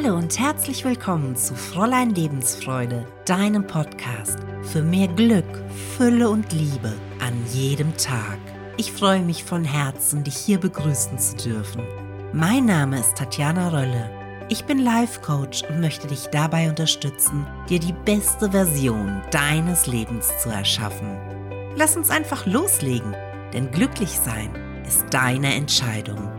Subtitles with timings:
[0.00, 5.44] Hallo und herzlich willkommen zu Fräulein Lebensfreude, deinem Podcast für mehr Glück,
[5.96, 8.38] Fülle und Liebe an jedem Tag.
[8.76, 11.82] Ich freue mich von Herzen, dich hier begrüßen zu dürfen.
[12.32, 14.08] Mein Name ist Tatjana Rölle.
[14.48, 20.30] Ich bin Life Coach und möchte dich dabei unterstützen, dir die beste Version deines Lebens
[20.40, 21.18] zu erschaffen.
[21.74, 23.16] Lass uns einfach loslegen,
[23.52, 24.54] denn glücklich sein
[24.86, 26.37] ist deine Entscheidung.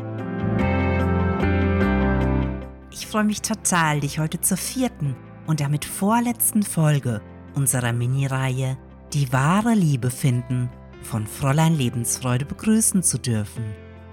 [3.10, 5.15] Freue mich total, dich heute zur vierten
[5.47, 7.21] und damit vorletzten Folge
[7.56, 8.78] unserer Mini-Reihe
[9.14, 10.70] Die wahre Liebe finden
[11.01, 13.64] von Fräulein Lebensfreude begrüßen zu dürfen,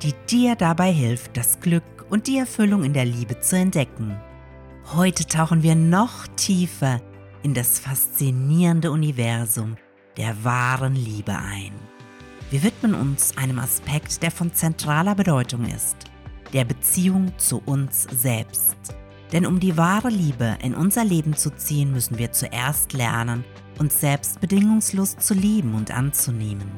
[0.03, 4.19] die dir dabei hilft, das Glück und die Erfüllung in der Liebe zu entdecken.
[4.95, 7.03] Heute tauchen wir noch tiefer
[7.43, 9.77] in das faszinierende Universum
[10.17, 11.73] der wahren Liebe ein.
[12.51, 15.97] Wir widmen uns einem Aspekt, der von zentraler Bedeutung ist–
[16.53, 18.77] der Beziehung zu uns selbst.
[19.33, 23.45] Denn um die wahre Liebe in unser Leben zu ziehen, müssen wir zuerst lernen,
[23.79, 26.71] uns selbst bedingungslos zu lieben und anzunehmen.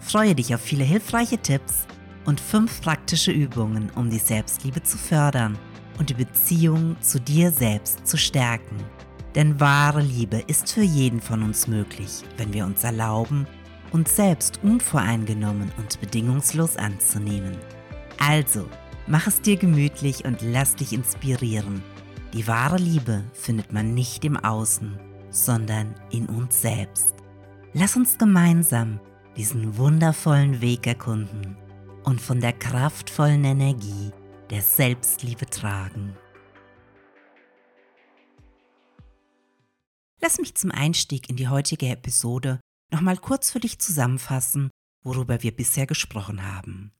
[0.00, 1.86] Freue dich auf viele hilfreiche Tipps
[2.24, 5.58] und fünf praktische Übungen, um die Selbstliebe zu fördern
[5.98, 8.76] und die Beziehung zu dir selbst zu stärken.
[9.34, 13.46] Denn wahre Liebe ist für jeden von uns möglich, wenn wir uns erlauben,
[13.92, 17.56] uns selbst unvoreingenommen und bedingungslos anzunehmen.
[18.18, 18.68] Also,
[19.06, 21.82] Mach es dir gemütlich und lass dich inspirieren.
[22.32, 24.98] Die wahre Liebe findet man nicht im Außen,
[25.30, 27.14] sondern in uns selbst.
[27.72, 29.00] Lass uns gemeinsam
[29.36, 31.56] diesen wundervollen Weg erkunden
[32.04, 34.12] und von der kraftvollen Energie
[34.50, 36.16] der Selbstliebe tragen.
[40.20, 42.60] Lass mich zum Einstieg in die heutige Episode
[42.92, 44.70] nochmal kurz für dich zusammenfassen,
[45.02, 46.92] worüber wir bisher gesprochen haben.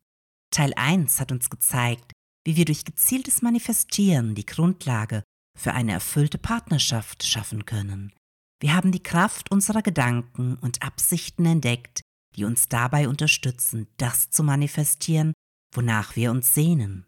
[0.52, 2.12] Teil 1 hat uns gezeigt,
[2.46, 5.22] wie wir durch gezieltes Manifestieren die Grundlage
[5.58, 8.12] für eine erfüllte Partnerschaft schaffen können.
[8.60, 12.00] Wir haben die Kraft unserer Gedanken und Absichten entdeckt,
[12.36, 15.32] die uns dabei unterstützen, das zu manifestieren,
[15.74, 17.06] wonach wir uns sehnen.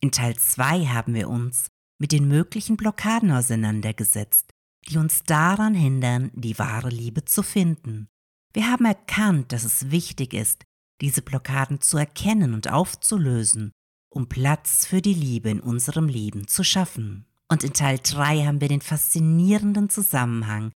[0.00, 1.68] In Teil 2 haben wir uns
[1.98, 4.50] mit den möglichen Blockaden auseinandergesetzt,
[4.88, 8.06] die uns daran hindern, die wahre Liebe zu finden.
[8.52, 10.62] Wir haben erkannt, dass es wichtig ist,
[11.00, 13.72] diese Blockaden zu erkennen und aufzulösen,
[14.10, 17.26] um Platz für die Liebe in unserem Leben zu schaffen.
[17.48, 20.72] Und in Teil 3 haben wir den faszinierenden Zusammenhang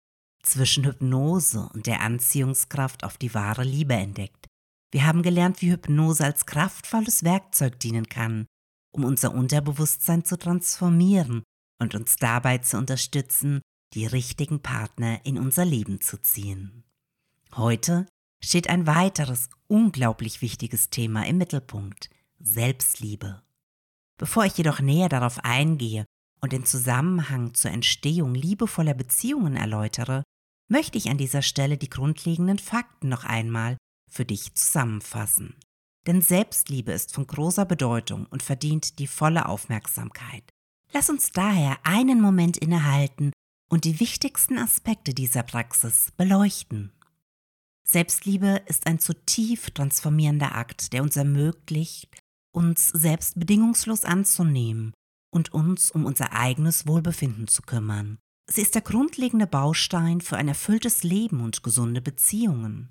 [0.44, 4.48] zwischen Hypnose und der Anziehungskraft auf die wahre Liebe entdeckt.
[4.92, 8.48] Wir haben gelernt, wie Hypnose als kraftvolles Werkzeug dienen kann,
[8.92, 11.44] um unser Unterbewusstsein zu transformieren
[11.80, 13.62] und uns dabei zu unterstützen,
[13.94, 16.84] die richtigen Partner in unser Leben zu ziehen.
[17.56, 18.08] Heute
[18.44, 22.10] steht ein weiteres unglaublich wichtiges Thema im Mittelpunkt,
[22.40, 23.42] Selbstliebe.
[24.18, 26.06] Bevor ich jedoch näher darauf eingehe
[26.42, 30.24] und den Zusammenhang zur Entstehung liebevoller Beziehungen erläutere,
[30.70, 33.78] möchte ich an dieser Stelle die grundlegenden Fakten noch einmal
[34.10, 35.56] für dich zusammenfassen.
[36.06, 40.44] Denn Selbstliebe ist von großer Bedeutung und verdient die volle Aufmerksamkeit.
[40.94, 43.34] Lass uns daher einen Moment innehalten
[43.70, 46.94] und die wichtigsten Aspekte dieser Praxis beleuchten.
[47.90, 52.10] Selbstliebe ist ein zutiefst transformierender Akt, der uns ermöglicht,
[52.52, 54.94] uns selbst bedingungslos anzunehmen
[55.32, 58.18] und uns um unser eigenes Wohlbefinden zu kümmern.
[58.50, 62.90] Sie ist der grundlegende Baustein für ein erfülltes Leben und gesunde Beziehungen.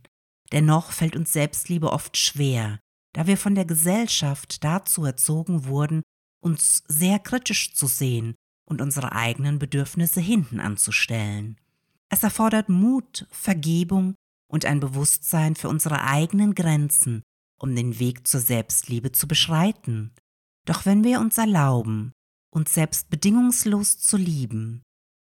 [0.53, 2.79] Dennoch fällt uns Selbstliebe oft schwer,
[3.13, 6.03] da wir von der Gesellschaft dazu erzogen wurden,
[6.41, 8.35] uns sehr kritisch zu sehen
[8.65, 11.59] und unsere eigenen Bedürfnisse hinten anzustellen.
[12.09, 14.15] Es erfordert Mut, Vergebung
[14.49, 17.23] und ein Bewusstsein für unsere eigenen Grenzen,
[17.59, 20.15] um den Weg zur Selbstliebe zu beschreiten.
[20.67, 22.13] Doch wenn wir uns erlauben,
[22.51, 24.83] uns selbst bedingungslos zu lieben,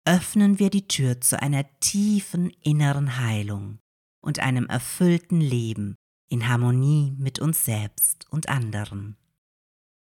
[0.05, 3.79] öffnen wir die Tür zu einer tiefen inneren Heilung
[4.21, 5.95] und einem erfüllten Leben
[6.29, 9.17] in Harmonie mit uns selbst und anderen.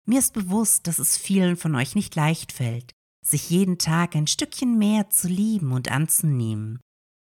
[0.06, 2.92] Mir ist bewusst, dass es vielen von euch nicht leicht fällt,
[3.24, 6.80] sich jeden Tag ein Stückchen mehr zu lieben und anzunehmen,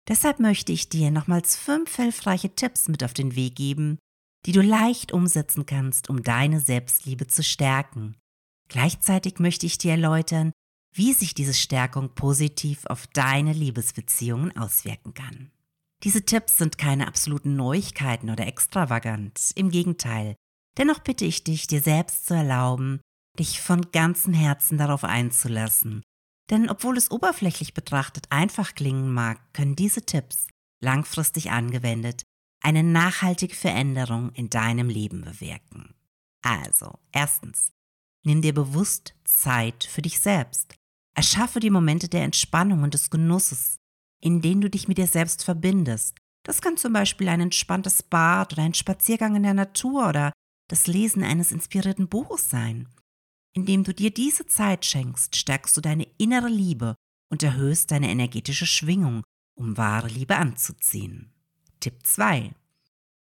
[0.09, 3.99] Deshalb möchte ich dir nochmals fünf hilfreiche Tipps mit auf den Weg geben,
[4.47, 8.17] die du leicht umsetzen kannst, um deine Selbstliebe zu stärken.
[8.69, 10.53] Gleichzeitig möchte ich dir erläutern,
[10.95, 15.51] wie sich diese Stärkung positiv auf deine Liebesbeziehungen auswirken kann.
[16.03, 20.35] Diese Tipps sind keine absoluten Neuigkeiten oder extravagant, im Gegenteil.
[20.77, 23.01] Dennoch bitte ich dich, dir selbst zu erlauben,
[23.39, 26.03] dich von ganzem Herzen darauf einzulassen
[26.51, 30.49] denn obwohl es oberflächlich betrachtet einfach klingen mag, können diese Tipps,
[30.81, 32.23] langfristig angewendet,
[32.63, 35.95] eine nachhaltige Veränderung in deinem Leben bewirken.
[36.43, 37.73] Also, erstens,
[38.25, 40.75] Nimm dir bewusst Zeit für dich selbst.
[41.15, 43.79] Erschaffe die Momente der Entspannung und des Genusses,
[44.21, 46.17] in denen du dich mit dir selbst verbindest.
[46.45, 50.33] Das kann zum Beispiel ein entspanntes Bad oder ein Spaziergang in der Natur oder
[50.69, 52.89] das Lesen eines inspirierten Buches sein.
[53.55, 56.95] Indem du dir diese Zeit schenkst, stärkst du deine innere Liebe
[57.29, 59.23] und erhöhst deine energetische Schwingung,
[59.55, 61.33] um wahre Liebe anzuziehen.
[61.81, 62.53] Tipp 2.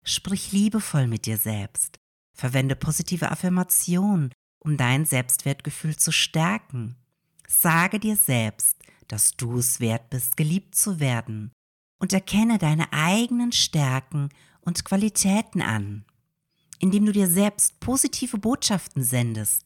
[0.02, 1.98] Sprich liebevoll mit dir selbst.
[2.32, 6.96] Verwende positive Affirmationen, um dein Selbstwertgefühl zu stärken.
[7.46, 8.78] Sage dir selbst,
[9.08, 11.52] dass du es wert bist, geliebt zu werden
[11.98, 14.30] und erkenne deine eigenen Stärken
[14.62, 16.04] und Qualitäten an.
[16.78, 19.63] Indem du dir selbst positive Botschaften sendest,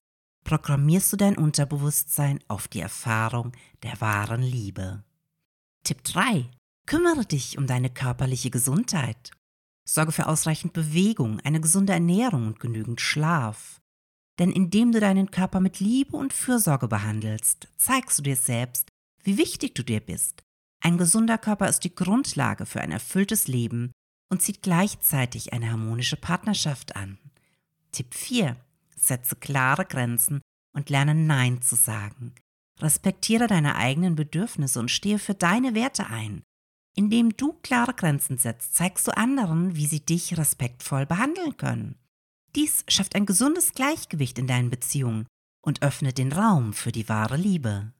[0.48, 3.52] programmierst du dein Unterbewusstsein auf die Erfahrung
[3.82, 5.04] der wahren Liebe.
[5.84, 6.50] Tipp 3.
[6.86, 9.32] Kümmere dich um deine körperliche Gesundheit.
[9.84, 13.82] Sorge für ausreichend Bewegung, eine gesunde Ernährung und genügend Schlaf.
[14.38, 18.88] Denn indem du deinen Körper mit Liebe und Fürsorge behandelst, zeigst du dir selbst,
[19.24, 20.44] wie wichtig du dir bist.
[20.80, 23.92] Ein gesunder Körper ist die Grundlage für ein erfülltes Leben
[24.30, 27.18] und zieht gleichzeitig eine harmonische Partnerschaft an.
[27.92, 28.56] Tipp 4.
[29.00, 30.40] Setze klare Grenzen
[30.74, 32.34] und lerne Nein zu sagen.
[32.80, 36.42] Respektiere deine eigenen Bedürfnisse und stehe für deine Werte ein.
[36.94, 41.96] Indem du klare Grenzen setzt, zeigst du anderen, wie sie dich respektvoll behandeln können.
[42.56, 45.26] Dies schafft ein gesundes Gleichgewicht in deinen Beziehungen
[45.64, 47.92] und öffnet den Raum für die wahre Liebe.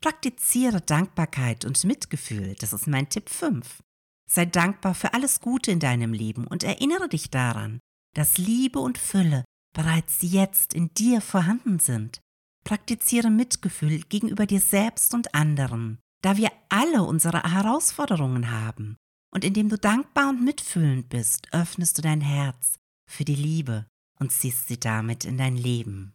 [0.00, 3.82] Praktiziere Dankbarkeit und Mitgefühl, das ist mein Tipp 5.
[4.28, 7.78] Sei dankbar für alles Gute in deinem Leben und erinnere dich daran,
[8.14, 9.44] dass Liebe und Fülle
[9.76, 12.20] bereits jetzt in dir vorhanden sind.
[12.64, 18.96] Praktiziere Mitgefühl gegenüber dir selbst und anderen da wir alle unsere Herausforderungen haben.
[19.30, 23.86] Und indem du dankbar und mitfühlend bist, öffnest du dein Herz für die Liebe
[24.18, 26.14] und ziehst sie damit in dein Leben.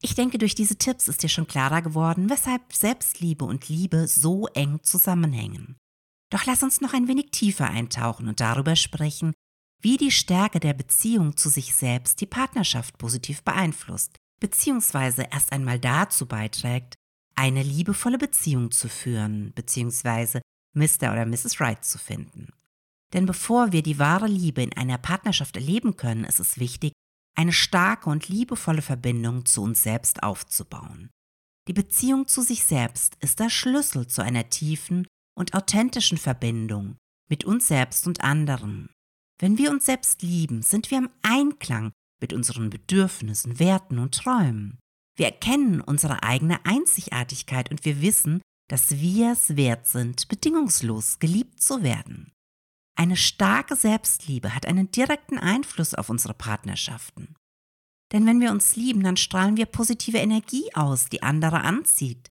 [0.00, 4.46] Ich denke, durch diese Tipps ist dir schon klarer geworden, weshalb Selbstliebe und Liebe so
[4.48, 5.76] eng zusammenhängen.
[6.30, 9.34] Doch lass uns noch ein wenig tiefer eintauchen und darüber sprechen,
[9.80, 15.78] wie die Stärke der Beziehung zu sich selbst die Partnerschaft positiv beeinflusst, beziehungsweise erst einmal
[15.78, 16.94] dazu beiträgt,
[17.34, 20.40] eine liebevolle Beziehung zu führen, beziehungsweise
[20.74, 21.12] Mr.
[21.12, 21.60] oder Mrs.
[21.60, 22.48] Right zu finden.
[23.12, 26.92] Denn bevor wir die wahre Liebe in einer Partnerschaft erleben können, ist es wichtig,
[27.36, 31.10] eine starke und liebevolle Verbindung zu uns selbst aufzubauen.
[31.68, 35.06] Die Beziehung zu sich selbst ist der Schlüssel zu einer tiefen
[35.36, 36.96] und authentischen Verbindung
[37.28, 38.88] mit uns selbst und anderen.
[39.38, 44.78] Wenn wir uns selbst lieben, sind wir im Einklang mit unseren Bedürfnissen, Werten und Träumen.
[45.16, 51.60] Wir erkennen unsere eigene Einzigartigkeit und wir wissen, dass wir es wert sind, bedingungslos geliebt
[51.60, 52.32] zu werden.
[52.98, 57.34] Eine starke Selbstliebe hat einen direkten Einfluss auf unsere Partnerschaften.
[58.12, 62.28] Denn wenn wir uns lieben, dann strahlen wir positive Energie aus, die andere anzieht.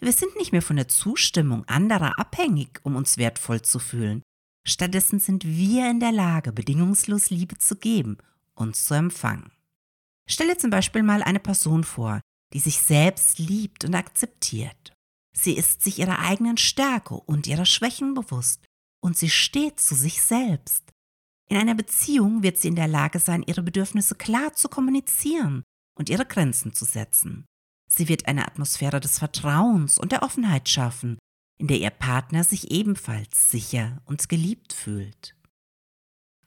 [0.00, 4.22] Wir sind nicht mehr von der Zustimmung anderer abhängig, um uns wertvoll zu fühlen.
[4.66, 8.18] Stattdessen sind wir in der Lage, bedingungslos Liebe zu geben
[8.54, 9.50] und zu empfangen.
[10.28, 12.20] Stelle zum Beispiel mal eine Person vor,
[12.52, 14.92] die sich selbst liebt und akzeptiert.
[15.32, 18.64] Sie ist sich ihrer eigenen Stärke und ihrer Schwächen bewusst
[19.00, 20.84] und sie steht zu sich selbst.
[21.48, 25.62] In einer Beziehung wird sie in der Lage sein, ihre Bedürfnisse klar zu kommunizieren
[25.98, 27.46] und ihre Grenzen zu setzen.
[27.90, 31.18] Sie wird eine Atmosphäre des Vertrauens und der Offenheit schaffen,
[31.58, 35.34] in der ihr Partner sich ebenfalls sicher und geliebt fühlt.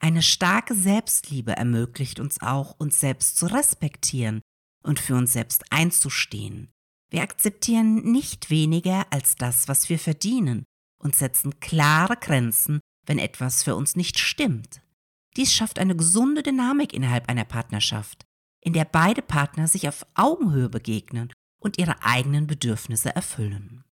[0.00, 4.40] Eine starke Selbstliebe ermöglicht uns auch, uns selbst zu respektieren
[4.82, 6.72] und für uns selbst einzustehen.
[7.10, 10.64] Wir akzeptieren nicht weniger als das, was wir verdienen
[10.98, 14.82] und setzen klare Grenzen, wenn etwas für uns nicht stimmt.
[15.36, 18.24] Dies schafft eine gesunde Dynamik innerhalb einer Partnerschaft,
[18.60, 23.84] in der beide Partner sich auf Augenhöhe begegnen und ihre eigenen Bedürfnisse erfüllen.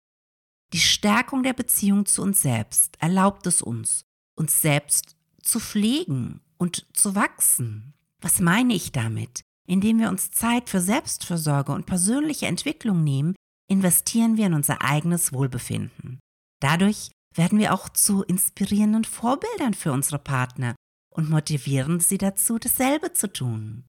[0.74, 6.86] Die Stärkung der Beziehung zu uns selbst erlaubt es uns, uns selbst zu pflegen und
[6.94, 7.94] zu wachsen.
[8.22, 9.42] Was meine ich damit?
[9.68, 13.36] Indem wir uns Zeit für Selbstfürsorge und persönliche Entwicklung nehmen,
[13.68, 16.20] investieren wir in unser eigenes Wohlbefinden.
[16.60, 20.76] Dadurch werden wir auch zu inspirierenden Vorbildern für unsere Partner
[21.16, 23.86] und motivieren sie dazu, dasselbe zu tun.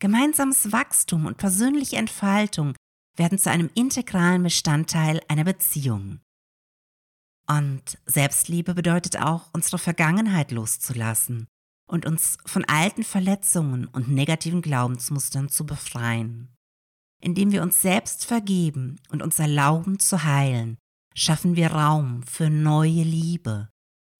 [0.00, 2.74] Gemeinsames Wachstum und persönliche Entfaltung
[3.18, 6.20] werden zu einem integralen Bestandteil einer Beziehung.
[7.48, 11.46] Und Selbstliebe bedeutet auch, unsere Vergangenheit loszulassen
[11.88, 16.54] und uns von alten Verletzungen und negativen Glaubensmustern zu befreien.
[17.20, 20.76] Indem wir uns selbst vergeben und uns erlauben zu heilen,
[21.14, 23.70] schaffen wir Raum für neue Liebe.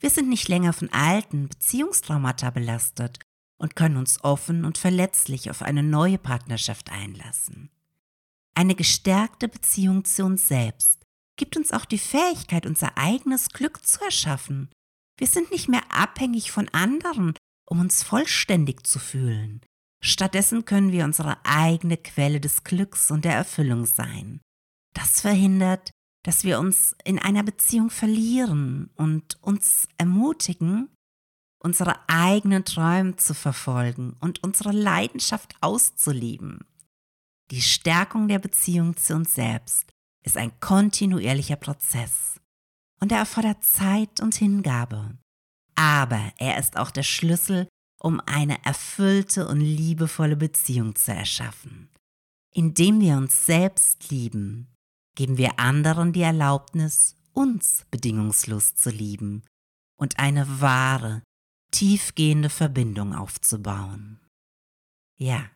[0.01, 3.21] Wir sind nicht länger von alten Beziehungstraumata belastet
[3.61, 7.71] und können uns offen und verletzlich auf eine neue Partnerschaft einlassen.
[8.59, 11.05] Eine gestärkte Beziehung zu uns selbst
[11.37, 14.69] gibt uns auch die Fähigkeit, unser eigenes Glück zu erschaffen.
[15.17, 17.35] Wir sind nicht mehr abhängig von anderen,
[17.71, 19.61] um uns vollständig zu fühlen.
[20.03, 24.41] Stattdessen können wir unsere eigene Quelle des Glücks und der Erfüllung sein.
[24.93, 25.93] Das verhindert,
[26.25, 30.93] dass wir uns in einer Beziehung verlieren und uns ermutigen,
[31.63, 36.65] unsere eigenen Träume zu verfolgen und unsere Leidenschaft auszuleben.
[37.51, 39.91] Die Stärkung der Beziehung zu uns selbst
[40.25, 42.39] ist ein kontinuierlicher Prozess
[43.01, 45.17] und er erfordert Zeit und Hingabe.
[45.75, 47.69] Aber er ist auch der Schlüssel,
[48.01, 51.89] um eine erfüllte und liebevolle Beziehung zu erschaffen.
[52.53, 54.69] Indem wir uns selbst lieben,
[55.15, 59.43] geben wir anderen die Erlaubnis, uns bedingungslos zu lieben
[59.97, 61.23] und eine wahre,
[61.71, 64.21] tiefgehende Verbindung aufzubauen.
[65.17, 65.51] Ja,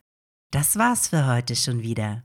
[0.53, 2.23] das war's für heute schon wieder.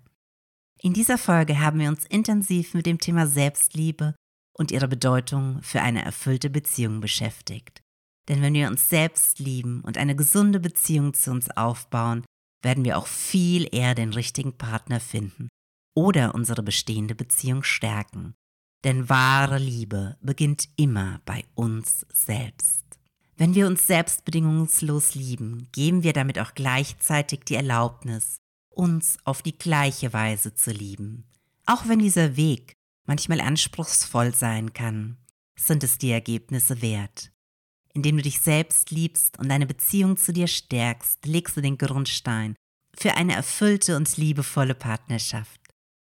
[0.79, 4.13] In dieser Folge haben wir uns intensiv mit dem Thema Selbstliebe
[4.53, 7.81] und ihrer Bedeutung für eine erfüllte Beziehung beschäftigt.
[8.27, 12.25] Denn wenn wir uns selbst lieben und eine gesunde Beziehung zu uns aufbauen,
[12.61, 15.47] werden wir auch viel eher den richtigen Partner finden
[15.95, 18.35] oder unsere bestehende Beziehung stärken.
[18.83, 22.96] Denn wahre Liebe beginnt immer bei uns selbst.
[23.37, 28.37] Wenn wir uns selbst bedingungslos lieben, geben wir damit auch gleichzeitig die Erlaubnis,
[28.69, 31.23] uns auf die gleiche Weise zu lieben.
[31.67, 32.73] Auch wenn dieser Weg
[33.05, 35.17] manchmal anspruchsvoll sein kann,
[35.55, 37.31] sind es die Ergebnisse wert.
[37.93, 42.55] Indem du dich selbst liebst und deine Beziehung zu dir stärkst, legst du den Grundstein
[42.95, 45.61] für eine erfüllte und liebevolle Partnerschaft.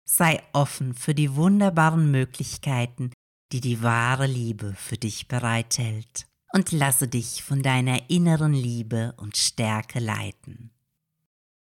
[0.05, 3.11] Sei offen für die wunderbaren Möglichkeiten,
[3.53, 9.37] die die wahre Liebe für dich bereithält und lasse dich von deiner inneren Liebe und
[9.37, 10.71] Stärke leiten.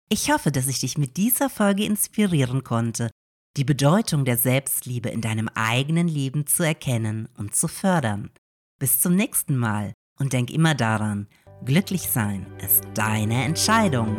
[0.10, 3.10] Ich hoffe, dass ich dich mit dieser Folge inspirieren konnte,
[3.57, 8.29] die Bedeutung der Selbstliebe in deinem eigenen Leben zu erkennen und zu fördern.
[8.79, 11.27] Bis zum nächsten Mal und denk immer daran,
[11.65, 14.15] glücklich sein ist deine Entscheidung.